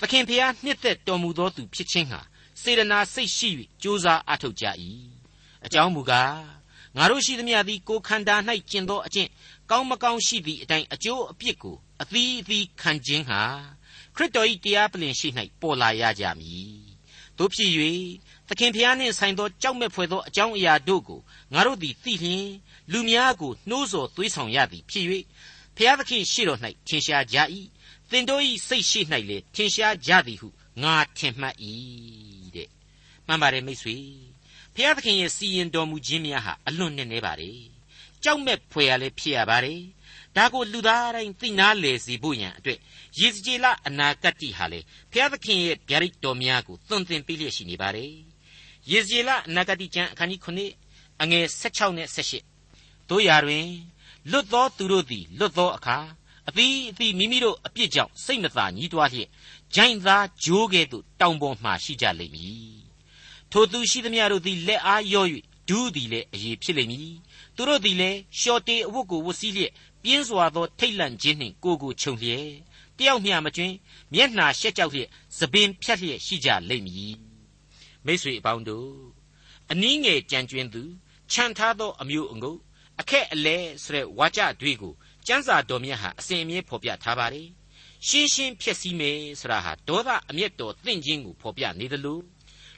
[0.00, 2.20] သခင်ဖျားနှစ်သက်တော်မူသောသူဖြစ်ခြင်းဟာ
[2.62, 3.48] စေတနာစိတ်ရှိ၍
[3.82, 4.64] ကြိုးစားအားထုတ်ကြ၏
[5.64, 6.40] အကြောင်းမူကား
[6.96, 8.36] ငါတို့ရှိသမျှသည်ကိုခန္ဓာ၌
[8.70, 9.28] ကျင့်သောအကျင့်
[9.70, 13.42] ကောင်းမကောင်းရှိသည့်အတိုင်းအကျိုးအပြစ်ကိုအသီးအသီးခံခြင်းဟာ
[14.16, 15.28] ခရစ်တော်၏တရားပလင်ရှိ၌
[15.60, 16.74] ပေါ်လာရကြမည်
[17.38, 17.70] တို့ဖြစ်၍
[18.48, 21.20] သခင်ဖျားနှင့်ဆိုင်သောကြောက်မဲ့ဖွယ်သောအကြောင်းအရာတို့ကို
[21.52, 22.46] ငါတို့သည်သိလျင်
[22.92, 25.06] လူများကိုနှိုးဆော်သွေးဆောင်ရသည်ဖြစ်၍
[25.76, 27.36] ဖျားသခင်ရှေ့တော်၌ထင်ရှားကြ၏
[28.10, 30.48] သင်တို့၏စိတ်ရှိ၌လည်းထင်ရှားကြသည်ဟု
[30.82, 31.56] ငါထင်မှတ်၏
[32.56, 32.68] တဲ့
[33.26, 33.96] မှန်ပါတယ်မိတ်ဆွေ
[34.74, 37.60] ဖျားသခင်ရဲ့စီရင်တော်မူခြင်းများဟာအလွန်နဲ့နေပါတယ်
[38.22, 39.80] ကြောက်မဲ့ဖွယ်ရလည်းဖြစ်ရပါတယ်
[40.36, 42.78] ဒါကိုလူသားတိုင်းသိနာလေစီဖို့ရန်အတွက်
[43.20, 44.80] ယေစကြည်လအနာဂတ်ဟာလေ
[45.12, 48.12] ဖျားသခင်ရဲ့ဗျာဒိတ်တော်များကိုသွန်သင်ပေးလျက်ရှိနေပါတယ်
[48.90, 52.08] ယေဇေလနဂတိကျမ်းအခန်းကြီး9အငယ်16နဲ့
[52.56, 53.66] 18တို့ရာတွင်
[54.30, 55.98] လွတ်သောသူတို့သည်လွတ်သောအခါ
[56.48, 59.28] အသီးအသီးမိမိတို့အပြစ်ကြောင့်စိတ်မသာညှိတွားလျက်
[59.74, 62.76] ဂျိုင်းသားဂျိုးကဲ့သို့တောင်ပေါ်မှရှိကြလိမ့်မည်
[63.50, 65.28] ထိုသူရှိသမျှတို့သည်လက်အားရော့၍
[65.68, 67.14] ဒူးသည်လည်းအရေးဖြစ်လိမ့်မည်
[67.56, 72.48] သူတို့သည်လည်းရှော့တေအဝတ်ကိုဝတ်စည်းလျက်ပြင်းစွာသောထိတ်လန့်ခြင်းနှင့်ကိုယ်ကိုခြုံလျက်
[72.98, 73.74] တယောက်မျှမကျွင်း
[74.14, 77.14] မျက်နှာရှက်ကြောက်လျက်သပင်ဖြတ်လျက်ရှိကြလိမ့်မည်
[78.06, 78.90] မိတ်ဆွေအပေါင်းတို့
[79.70, 80.82] အနည်းငယ်ကြံကျွင်းသူ
[81.32, 82.58] ခြံထားသောအမျိုးအငုတ်
[83.00, 84.94] အခက်အလဲဆိုတဲ့ဝါကြတွေကို
[85.26, 87.48] ကျမ်းစာတော်မြတ်ဟာအစဉ်အမြဲဖော်ပြထားပါတယ်
[88.06, 92.22] ရှင်းရှင်းဖြစ်စည်းမယ်ဆိုတာဟာဒေါသအမျက်တော်တင့်ခြင်းကိုဖော်ပြနေတယ်လို့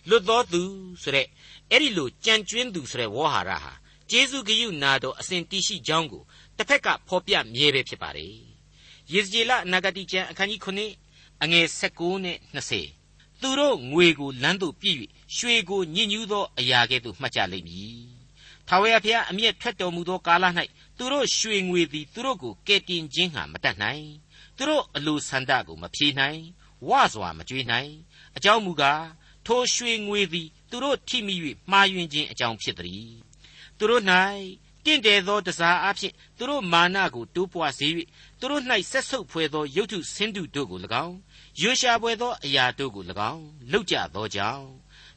[0.09, 0.63] လွတ်တော်သူ
[1.03, 1.27] ဆိုတဲ့
[1.71, 3.73] အဲ့ဒီလိုကြံကျွင်းသူဆိုတဲ့ဝေါ်ဟာရဟာ
[4.11, 6.23] ကျေးဇူးဂရုနာတော်အစဉ်တရှိကြောင်းကို
[6.57, 8.35] တစ်ဖက်ကဖော်ပြမြဲပဲဖြစ်ပါတယ်
[9.13, 10.61] ယေဇကျေလအနာဂတိကျမ်းအခန်းကြီး
[11.03, 12.39] 9အငယ်16နဲ့
[12.89, 14.99] 20သူတို့ငွေကိုလမ်းသို့ပြည့်၍
[15.37, 18.18] ရွှေကိုညစ်ညူးသောအရာကဲ့သို့မှတ်ကြလိမ့်မည်
[18.69, 20.45] ထာဝရဘုရားအမျက်ထွက်တော်မူသောကာလ၌
[20.99, 24.07] သူတို့ရွှေငွေသည်သူတို့ကိုကယ်တင်ခြင်းဟာမတတ်နိုင်
[24.57, 26.41] သူတို့အလိုဆန္ဒကိုမဖြေနိုင်
[26.89, 27.93] ဝစွာမကြွေးနိုင်
[28.37, 29.05] အကြောင်းမူကား
[29.47, 31.35] ထိုရွှေငွေသည်သူတို့ထိမိ၍
[31.71, 33.13] မှားယွင်းခြင်းအကြောင်းဖြစ်သည်
[33.79, 34.05] သူတို့၌
[34.85, 37.89] တင့်တယ်သောတစားအဖြစ်သူတို့မာနကိုတိုးပွားစေ၍
[38.41, 41.17] သူတို့၌ဆက်ဆုပ်ဖွယ်သောရုပ်ထုဆင်းတုတို့ကို၎င်း
[41.61, 44.67] ရွှေရှာဖွယ်သောအရာတို့ကို၎င်းလောက်ကြသောကြောင့်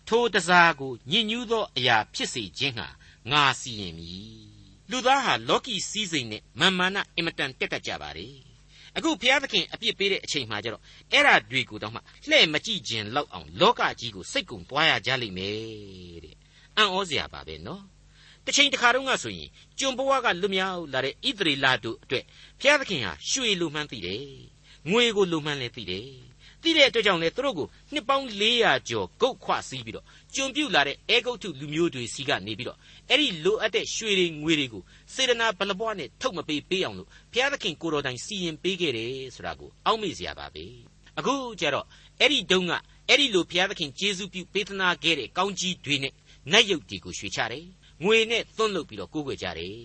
[0.08, 2.88] ထိုတစားကိုညစ်ညူးသောအရာဖြစ်စေခြင်းဟာ
[3.30, 4.52] ငါစီရင်မည်
[4.92, 8.28] လူသားဟာလောကီစည်းစိမ်နဲ့မာမာနအင်မတန်တက်တတ်ကြပါလေ
[8.98, 16.36] အခုဘုရားသခင်အပြစ်ပေးတဲ့အချိန်မှကျတော့အဲ့ဓာတွေကိုတော့မှလှဲ့မကြည့်ခြင်းလောက်အောင်လောကကြီးကိုစိတ်ကုံသွားရကြလိမ့်မယ်တဲ့
[16.78, 17.84] အံ့ဩစရာပါပဲနော်
[18.46, 22.26] တစ်ချိန်တစ်ခါတုန်းကဆိုရင်ကျွန်ဘဝကလွတ်မြောက်လာတဲ့ဣသရေလတို့အတွက်
[22.60, 24.24] ဘုရားသခင်ဟာရွှေလိုမှန်းသိတယ်
[24.90, 26.10] ငွေကိုလိုမှန်းလည်းသိတယ်
[26.62, 32.78] သိတဲ့အတွက်ကြောင့်လေသူတို့ကိုနှစ်ပေါင်း400ကျော်ဂုတ်ခွစီးပြီးတော့ကျွန်ပြုတ်လာတဲ့အဲဂုတ်ထုလူမျိုးတွေစီကနေပြီးတော့
[33.10, 40.66] အဲ့ဒီလိုအပ်တဲ့ရွှေတွေငွေတွေကိုစေတနာဘလဘွားနဲ့ထုတ်မပေးပေးအောင်လို့ဘုရားသခင်ကိုတော်တိုင်စီရင်ပေးခဲ့တယ်ဆိုတာကိုအောက်မေ့စရာပါပဲ
[41.18, 41.86] အခုကျတော့
[42.20, 42.74] အဲ့ဒီတုန်းက
[43.10, 46.14] အဲ့ဒီလိုဘုရားသခင်ကျေးဇူးပြုပေးသနာခဲ့တဲ့ကောင်းကြီးတွေနဲ့
[46.52, 47.66] နတ်ရုပ်တွေကိုရွှေချတယ်
[48.04, 49.76] ငွေနဲ့သွန်းလုပ်ပြီးတော့ကိုးကွယ်ကြတယ်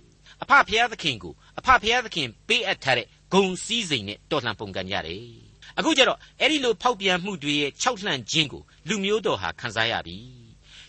[0.43, 5.46] အဖဖျားသခင်ကိုအဖဖျားသခင်ပေးအပ်ထားတဲ့ဂုံစည်းစိမ်နဲ့တော်လှန်ပုန်ကန်ကြတယ်
[5.79, 10.17] အခုကျတော့အဲ့ဒီလိုဖောက်ပြန်မှုတွေရဲ့ခြောက်လှန့်ခြင်းကိုလူမျိုးတော်ဟာခံစားရပြီ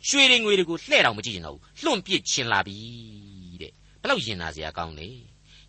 [0.07, 2.77] ရွှေတွေငွေတွေကိုလှဲ့တော်မကြည့်ချင်တော့ဘူးလွန့်ပစ်ခြင်းလာပြီ
[3.61, 3.71] တဲ့
[4.01, 5.09] ဘလောက်ရင်နာစရာကောင်းလေ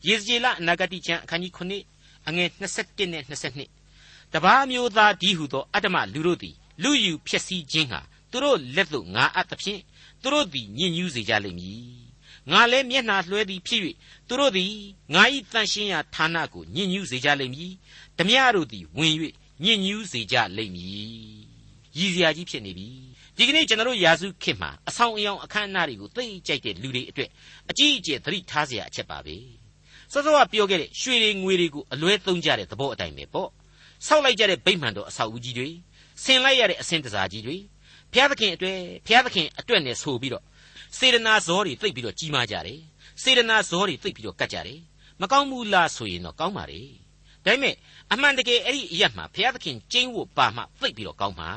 [0.07, 8.00] ယေဇကျေလအနာဂတိကျမ်းအခန်းကြီး9အငယ်21နဲ့22တပားမျိုးသားဒီဟုသောအတ္တမလူတို့သည်လူယူဖြစ်စည်းခြင်းဟာ
[8.31, 9.83] သူတို့လက်သို့ငါအပ်သဖြင့်
[10.22, 11.83] သူတို့သည်ညစ်ညူးစေကြလိမ့်မည်
[12.50, 13.81] ငါလည်းမျက်နှာလွှဲသည်ဖြစ်၍
[14.28, 14.72] သူတို့သည်
[15.14, 17.72] ငါ၏တန်ရှင်းရာဌာနကိုညစ်ညူးစေကြလိမ့်မည်
[18.18, 19.14] ဓမြတို့သည်ဝင်၍
[19.64, 20.88] ညစ်ညူးစေကြလိမ့်မည်
[21.98, 22.88] ရည်စရာကြီးဖြစ်နေပြီ
[23.37, 27.31] ဒီကနေ့ကျွန်တော်တို့ယာစုခေတ်မှာအဆောင်အယောင်အခမ်းအနားတွေကိုသိကြိုက်တဲ့လူတွေအတွက်
[27.70, 29.37] အကြီးအကျယ်သတိထားစရာအချက်ပါပဲ
[30.12, 33.50] စောစောကပြောခဲ့တဲ့ရွှေတွေငွေတွေကိုအလွဲသုံးကြတဲ့သဘောအတိုင်းပဲပေါ့
[34.07, 35.68] ဆောက်လိုက်ကြတဲ့ဗိမ္မာန်တော်အဆောက်အဦကြီးတွေ
[36.24, 37.57] ဆင်လိုက်ရတဲ့အဆင့်တစားကြီးတွေ
[38.12, 40.44] ဘုရားသခင်အတွက်ဘုရားသခင်အတွက်နဲ့ဆိုပြီးတော့
[40.98, 42.81] စေတနာဇောတွေသိပ်ပြီးတော့ကြီးမားကြတယ်
[43.22, 44.81] စေတနာဇောတွေသိပ်ပြီးတော့ကတ်ကြတယ်
[45.20, 46.83] မကောင်းဘူးလားဆိုရင်တော့ကောင်းပါလေ
[47.48, 47.74] ဒါပေမဲ့
[48.12, 51.50] အမှန်တကယ်အဲ့ဒီအရက်မှာဘုရားသခင်ကျင်းဝတ်ပါမှသိပ်ပြီးတော့ကောင်းမှာ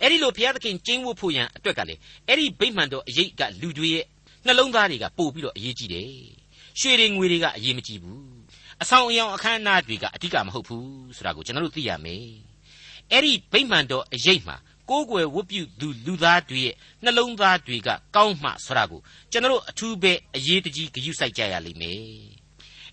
[0.00, 1.94] အဲ့ဒီလိုဘုရားသခင်ကျင်းဝတ်ဖို့ရန်အတွက်ကလေ
[2.28, 4.04] အဲ့ဒီဗိမ္မာန်တော်အရေးကလူတွေရဲ့
[4.46, 6.10] နှလုံးသားတွေကပို့ပြီးတော့အရေးကြီးတယ်
[6.80, 8.22] ရွှေတွေငွေတွေကအရေးမကြီးဘူး
[8.82, 12.26] အဆောင်အယောင်အခမ်းအနားတွေကအဓိကမဟုတ်ဘူးဆိုတာကိုကျွန်တော်တို့သိရမယ်
[13.10, 14.56] အဲ့ဒီဗိမာန်တော်အရေးမှာ
[14.90, 22.02] ကိုးကွယ်ဝတ်ပြုသူလူသားတွေရဲ့နှလုံးသားတွေကကောင်းမှဆိုတာကိုကျွန်တော်တို့အထူးပဲအရေးတကြီးဂရုစိုက်ကြရလိမ့်မယ်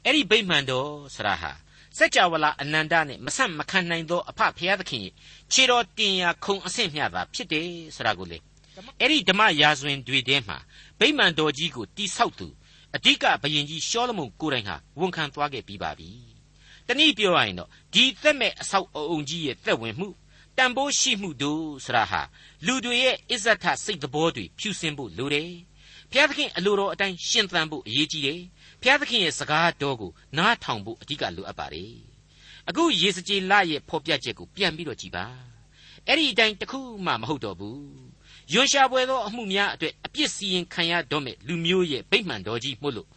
[0.03, 1.51] အဲ့ဒီဗိမာန်တော်ဆိုတာဟာ
[1.97, 5.13] စัจ java လာအနန္တနဲ့မဆန့်မခံနိုင်သောအဖဖျားသခင်ရဲ့
[5.51, 8.37] ခြေတော်တင်ရာခုံအဆင့်မျှသာဖြစ်တယ်ဆိုတာကိုလေ
[8.99, 10.57] အဲ့ဒီဓမ္မရာဇဝင်တွေထဲမှာ
[10.99, 12.47] ဗိမာန်တော်ကြီးကိုတိဆောက်သူ
[12.95, 16.09] အဓိကဘယင်ကြီးရှောလမုန်ကိုယ်တိုင်ဟာဝန်ခံသွားခဲ့ပြီးပါပြီ။
[16.87, 20.09] တနည်းပြောရရင်တော့ဒီသက်မဲ့အဆောက်အအုံကြီးရဲ့သက်ဝင်မှု
[20.57, 22.21] တန်ဖိုးရှိမှုတို့ဆရာဟာ
[22.65, 25.51] လူတွေရဲ့အစ္ဆထစိတ်တော်တွေဖြူစင်ဖို့လိုတယ်။
[26.11, 28.41] ဘုရားသခင်အလိုတော်အတိုင်းရှင်သန်ဖို့အရေးကြီးတယ်။
[28.81, 31.95] ဘုရားသခင်ရဲ့စကားတော်ကိုနားထောင်ဖို့အဓိကလိုအပ်ပါတယ်။
[32.69, 35.25] အခုယေစကြည်လရဲ့ဖော်ပြချက်ကိုပြန်ပြီးတော့ကြည်ပါ။
[36.07, 37.79] အဲ့ဒီအတိုင်းတခုမှမဟုတ်တော့ဘူး။
[38.53, 43.09] ယွန်ရှာပွဲသောအမှုများအတွက်အပြစ်စီရင်ခံရတော့မဲ့လူမျိုးရဲ့ဗိမှန်တော်ကြီးမှုလို့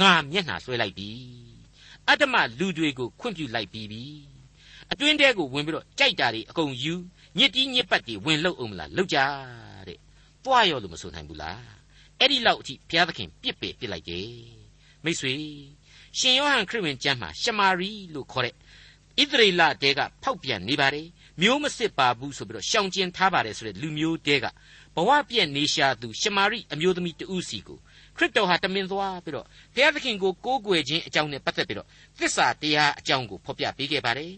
[0.00, 1.10] ငါမျက်နှာဆွဲလိုက်ပြီ။
[2.08, 4.04] အတ္တမလူတွေကိုခွင့်ပြုလိုက်ပြီးပြီ
[4.92, 6.94] အတွင်းထဲကိုဝင်ပြီးတော့ကြိုက်တာတွေအကုန်ယူ
[7.38, 9.18] ညစ်တီးညစ်ပတ်တွေဝင်လို့အောင်မလားလောက်ကြ
[9.88, 9.98] တဲ့
[10.44, 11.62] တွားရောလို့မဆိုနိုင်ဘူးလား
[12.18, 14.57] အဲ့ဒီလောက်အထိဘုရားသခင်ပြစ်ပယ်ပြစ်လိုက်တယ်
[15.04, 15.32] မိတ်ဆွေ
[16.18, 18.54] ရှင်ယောဟန်ခရစ်ဝင်ကျမ်းမှာရှမာရိလို့ခေါ်တဲ့
[19.20, 21.06] ဣသရေလတဲကဖောက်ပြန်နေပါတယ်
[21.40, 24.46] မျိုးမစစ်ပါဘူးဆိုပြီးတော့ရှောင်ကျဉ်ထားပါတယ်ဆိုတဲ့လူမျိုးတဲက
[24.96, 27.78] ဘဝပြည့်နေရှာသူရှမာရိအမျိုးသမီးတဦးစီကို
[28.16, 34.32] ခရစ်တော်ဟာတမင်သွားပြီးတော့ဘုရားသခင်ကိုကိုးကွယ်ခြင်းအကြောင်းနဲ့ပတ်သက်ပြီးတော့သစ္စာတရားအကြောင်းကိုဖော်ပြပေးခဲ့ပါတယ်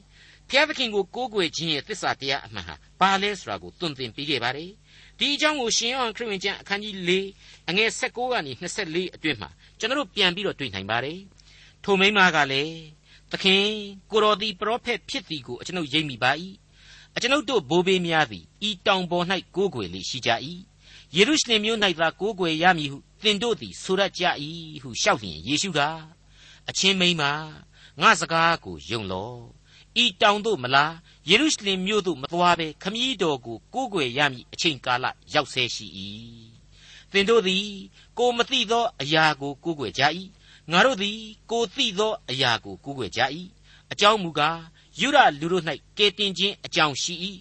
[0.49, 4.71] ဘုရားသခင်ကိုကိုးကွယ်ခြင်းရဲ့သစ္စာတရားအမှန်ဟာဘာလဲဆိုတာကိုသွန်သင်ပေးခဲ့ပါတယ်
[5.21, 7.11] ဒီအကြောင်းကိုရှင်ယောဟန်ခရစ်ဝင်ကျမ်းအခန်းကြီး၄
[7.69, 8.53] အငယ်၁၉ကနေ
[8.85, 11.21] 24အတွင်းမှာကျွန်တော်ပြန်ပြီးတော့တွေ့နိုင်ပါတယ်
[11.85, 12.77] ထိုမိန်းမကလည်း
[13.31, 13.65] သခင်
[14.11, 16.33] ကိုတော်သည်ပရောဖက်ဖြစ်သည်ကိုအကျွန်ုပ်ယိမ့်မိပါ၏
[17.17, 20.31] အကျွန်ုပ်တို့ဘိုးဘေးများသည်ဤတောင်ပေါ်၌ကိုးကွယ်လေရှိကြ၏
[21.17, 24.25] ယေရုရှလင်မြို့၌သာကိုးကွယ်ရမည်ဟုသင်တို့သည်ဆိုရကြ၏
[24.83, 25.81] ဟုလျှောက်လျင်ယေရှုက
[26.69, 27.23] အချင်းမိန်းမ
[28.01, 29.60] ငါစကားကိုယုံလော့
[30.03, 30.95] ဤတောင်သို့မလား
[31.29, 35.87] ယေရုရှလင်မြို့သို့မသွားဘဲခမည်းတော်ကိုကိုးကွယ်ရမည်အချိန်ကာလရောက်ဆဲရှိ၏
[37.13, 37.67] သင်တို့သည်
[38.19, 40.03] ကိုမသိသောအရာကိုကိုးကွယ်ကြ၏
[40.71, 41.19] ငါတို့သည်
[41.51, 43.21] ကိုသိသောအရာကိုကိုးကွယ်ကြ၏
[43.93, 44.61] အကြောင်းမူကား
[45.01, 45.65] ယူရလူတို့၌
[45.99, 47.15] ကဲတင်ခြင်းအကြောင်းရှိ၏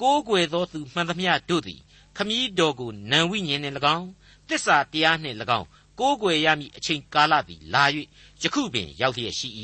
[0.00, 1.80] ကိုးကွယ်သောသူမှန်သမျှတို့သည်
[2.16, 4.08] ခမည်းတော်ကိုနံဝိညာဉ်နှင့်၎င်း
[4.48, 5.68] တစ္ဆာတရားနှင့်၎င်း
[6.00, 7.84] ကိုးကွယ်ရမည်အချိန်ကာလသည်လာ၍
[8.42, 9.48] ယခုပင်ရောက်လျက်ရှိ၏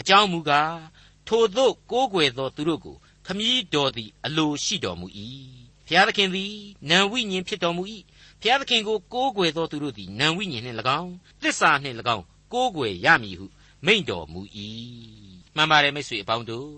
[0.00, 0.72] အကြောင်းမူကား
[1.28, 5.06] ထိုသို့ကိုးကွယ်သောသူတို့ကိုခမည်းတော်သည်အလိုရှိတော်မူ၏
[5.86, 6.54] ဘုရားသခင်သည်
[6.90, 7.82] နံဝိညာဉ်ဖြစ်တော်မူ၏
[8.40, 11.12] ဘုရားသခင်ကိုကိုးကွယ်သောသူတို့သည်နံဝိညာဉ်နှင့်၎င်း
[11.42, 13.46] သစ္စာနှင့်၎င်းကိုးကွယ်ရမည်ဟု
[13.86, 14.40] မိန့်တော်မူ၏
[15.56, 16.70] မှန်ပါတယ်မိတ်ဆွေအပေါင်းတို့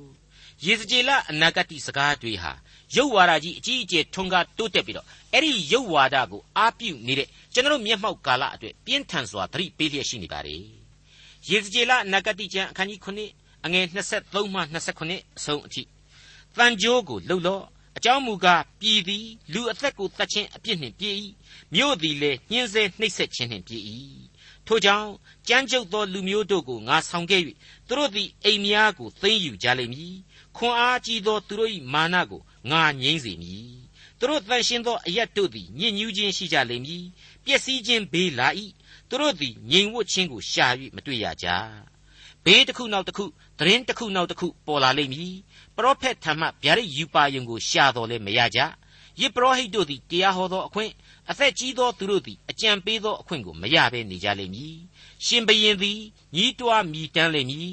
[0.64, 2.52] ယေစကြည်လအနာဂတိစကားတွေဟာ
[2.96, 10.62] ရုပ်ဝါဒကြီးအကြီးအကျယ်ထွန်းကားတိုးတက်ပြီးတော့အဲ့ဒီရုပ်ဝါဒကိုအားပြုနေတဲ့ကျွန်တော်မျက်မှောက်ကာလအတွက်ပြင်းထန်စွာသတိပေးလျက်ရှိနေပါတယ်
[11.50, 14.60] ယေစကြည်လအနာဂတိကျမ်းအခန်းကြီး9 အငယ်23မှ
[14.98, 15.82] 29အဆုံးအထိ
[16.56, 17.64] တန်ကြိုးကိုလှုပ်လော့
[17.96, 21.16] အကြောင်းမူကားပြည်သည်လူအသက်ကိုတတ်ခြင်းအပြစ်နှင့်ပြည့်၏
[21.74, 23.84] မြို့သည်လည်းညှင်းဆဲနှိပ်စက်ခြင်းနှင့်ပြည့်၏
[24.66, 25.08] ထို့ကြောင့်
[25.48, 27.42] ကြမ်းကြုတ်သောလူမျိုးတို့ကိုငါဆောင်ခဲ့၍
[27.88, 30.14] သူတို့သည်အိမ်များကိုသိမ်းယူကြလိမ့်မည်
[30.56, 33.70] ခွန်အားကြီးသောသူတို့၏မာနကိုငါငြိမ့်စေမည်
[34.18, 37.04] သူတို့တန်ရှင်းသောအရက်တို့သည်ညစ်ညူးခြင်းရှိကြလိမ့်မည်
[37.44, 38.48] ပျက်စီးခြင်းဘေးလာ၏
[39.08, 41.48] သူတို့သည်ငြိမ်ဝတ်ခြင်းကိုရှာ၍မတွေ့ရကြ
[42.44, 43.24] ဘေးတစ်ခုနောက်တစ်ခု
[43.60, 45.34] သတင်းတစ်ခုနောက်တစ်ခုပေါ်လာလိမ့်မည်
[45.76, 48.60] ပရောဖက်ထံမှဗျာဒိတ်ယူပါယုံကိုရှာတော်လဲမရကြ
[49.20, 50.92] ယေပရောဟိတ်တို့သည်တရားဟောသောအခွင့်
[51.30, 54.76] အသက်ကြီးသောသူတို့သည်အကြံပေးသောအခွင့်ကိုမရဘဲနေကြလိမ့်မည်
[55.26, 56.00] ရှင်ဘရင်သည်
[56.36, 57.72] ညီးတွားမြည်တမ်းလိမ့်မည်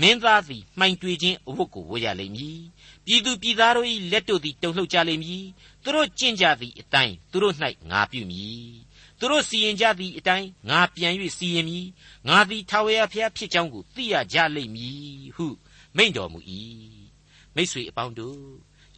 [0.00, 2.58] မင်းသားသည်မှိုင်တွေခြင်းအဝတ်ကိုဝတ်ရလိမ့်မည်
[3.06, 5.44] ပြည်သူပြည်သားတို့၏လက်တို့သည်တုန်လှုပ်ကြလိမ့်မည်
[5.82, 7.54] သူတို့ကျင့်ကြသည့်အတိုင်းသူတို့၌
[7.90, 8.87] ငါပြုမည်
[9.18, 11.86] သူတို့စီရင်ကြသည့်အတိုင်းငါပြန်၍စီရင်မည်
[12.28, 15.46] ငါသည်ထာဝရဘုရားဖြစ်ကြောင်းကိုသိရကြလိမ့်မည်ဟု
[15.96, 16.38] မိန့်တော်မူ၏
[17.54, 18.40] မိษွေအပေါင်းတို့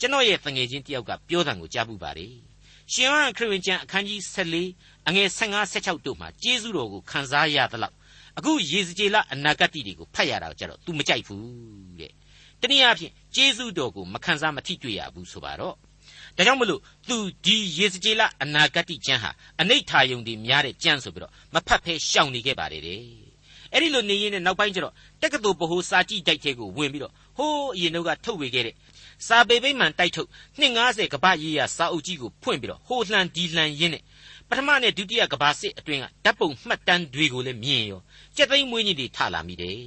[0.01, 2.29] ကျွန်တော်ရဲ့တငယ်ချင်းတယောက်ကပြောတာကိုကြားပူပါလေ
[2.93, 4.21] ရှင်ယောဟန်ခရစ်ဝင်ကျမ်းအခန်းကြီး
[4.65, 7.95] 14အငယ်15 16တို့မှာကျေးဇူးတော်ကိုခံစားရသလောက်
[8.39, 12.13] အခုယေဇကျေလအနာဂတ်တွေကိုဖတ်ရတာကြတော့ तू မကြိုက်ဘူးတဲ့
[12.61, 15.77] တနည်းအားဖြင့်ကျေးဇူးတော်ကိုမခံစားမထိတွေ့ရဘူးဆိုပါတော့
[16.41, 23.01] ဒါကြောင့်မလို့ तू ဒီယေဇကျေလအနာဂတ်ကျမ်းဟာအနိဋ္ဌာယုံတွေများတဲ့ကျမ်းဆိုပြီးတော့မဖတ်ဖဲရှောင်နေခဲ့ပါတယ်တဲ့
[23.73, 28.75] အဲ့ဒီလိုနေရင်းနဲ့နောက်ပိုင်းကျတော့တက္ကသိုလ်ဗဟိုစာကြည့်တိုက်ထဲကိုဝင်ပြီးတော့ဟိုးအရင်တော့ကထုတ်ဝေခဲ့တဲ့
[29.27, 30.29] စာပေပိမှန်တိုက်ထုတ်
[30.61, 34.03] 290ကပ္ပရေးရစာအုပ်ကြီးကိုဖွင့်ပြီးတော့ဟိုလှန်ဒီလှန်ရင်းနဲ့
[34.49, 38.01] ပထမနဲ့ဒုတိယကဘာစစ်အတွင်းကဓာတ်ပုံမှတ်တမ်းတွေကိုလည်းမြင်ရော
[38.37, 39.79] ကြက်သိမ်းမွေးကြီးတွေထလာမိတယ်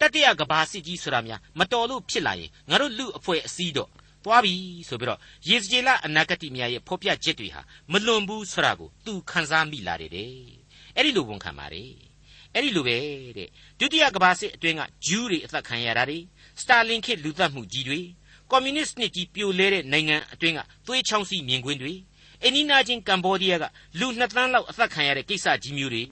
[0.00, 3.90] တတိယကဘာစစ်ကြီးဆိုတာများမတော်လို့ဖြစ်လာရင်ငါတို့လူအဖွဲ့အစည်းတော့
[4.24, 4.54] သွားပြီ
[4.88, 10.32] ဆိုပြီးတော့ယေဇကျေလအနာဂတိများရဲ့ဖော်ပြချက်တွေဟာမလွန်ဘူးဆိုတာကိုသူခန်းစားမိလာတယ်တဲ့
[10.96, 11.92] အဲ့ဒီလိုဝန်ခံပါတယ်
[12.54, 12.98] အဲ့ဒီလိုပဲ
[13.38, 16.18] တဲ့ဒုတိယကဘာစစ်အတွင်းကဂျူးတွေအသက်ခံရတာတွေ
[16.60, 18.00] စတာလင်ခေတ်လူသတ်မှုကြီးတွေ
[18.50, 21.94] ကွန်မြူနစ်နှစ်ကြီးပြိုလဲတဲ့နိုင်ငံအတွင်းကသွေးချောင်းစီမြင်ကွင်းတွေ
[22.42, 23.64] အိန္ဒိနာချင်းကမ်ဘောဒီးယားက
[23.98, 26.02] လူနှစ်သန်းလောက်အသက်ခံရတဲ့ကိစ္စကြီးမျိုးတွေ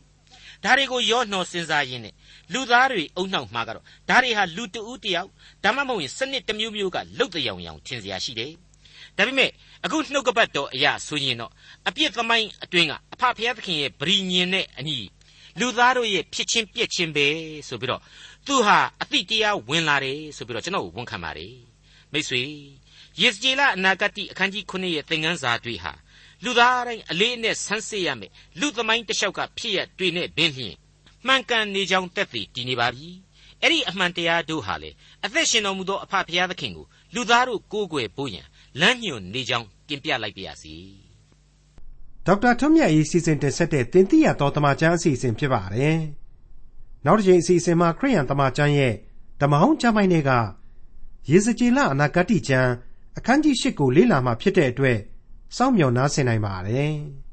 [0.64, 2.14] ဒါတွေကိုရောနှောစဉ်းစားရင်းနဲ့
[2.52, 5.28] လူသားတွေအုံနှောက်မှာကတော့ဒါတွေဟာလူတဦးတယောက်
[5.64, 8.52] ဒါမှမဟုတ်ရင်စနစ်တစ်မျိုးမျိုးကလုတ်တရောင်ရောင်ထင်စရာရှိတယ်
[9.16, 9.50] ဒါပေမဲ့
[9.84, 11.52] အခုနှုတ်ကပတ်တော်အရာဆိုရင်တော့
[11.88, 14.98] အပြစ်သမိုင်းအတွင်းကအဖဖျားသခင်ရဲ့ဗြိညင်နဲ့အညီ
[15.60, 17.26] လူသားတို့ရဲ့ဖြစ်ချင်းပြက်ချင်းပဲ
[17.68, 18.02] ဆိုပြီးတော့
[18.46, 21.54] သူဟာအတိတရားဝင်လာတယ်ဆိုပြီးတော့ကျွန်တော်ဝန်ခံပါတယ်
[22.12, 22.42] မိတ်ဆွေ
[23.20, 25.92] ယေစကြည်လအနာဂတ်အခန်းကြီး9ရဲ့သင်ခန်းစာတွေဟာ
[26.44, 30.76] လူသားတိုင်းအလေးအနက်ဆန်းစစ်ရမယ်လူသမိုင်းတစ်လျှောက်ကဖြစ်ရတွေနဲ့ဘင်းလျင်
[31.26, 33.08] မှန်ကန်နေကြောင်းတက်တည်တည်နေပါပြီ
[33.62, 34.90] အဲ့ဒီအမှန်တရားတို့ဟာလေ
[35.24, 38.46] အသက်ရှင်တော်မူသောအဖဖရာသခင်ကိုလူသားတို့ကိုးကွယ်ဖို့ရန်
[38.80, 40.74] လမ်းညွှန်နေကြောင်းတင်ပြလိုက်ပါရစေ
[42.26, 45.98] ဒေါက်တာထွန်းမြတ်၏စီစဉ်တင်ဆက်တဲ့တင်ပြရတော်တမချန်းအစီအစဉ်ဖြစ်ပါတယ်
[47.04, 48.94] နောက်တစ်ချိန်အစီအစဉ်မှာခရိယန်တမချန်းရဲ့
[49.40, 50.30] ဓမ္မဟောင်းကျမ်းပိုင်းတွေက
[51.30, 52.70] ရေစကြည်လအနာဂတ်ကျမ်း
[53.18, 54.98] အခန်းကြီး၈ကိုလေ့လာမှဖြစ်တဲ့အတွက်
[55.56, 56.94] စောင့်မျှော်နားဆင်နိုင်ပါတယ်။